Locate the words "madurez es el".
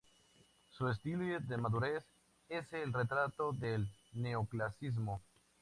1.57-2.91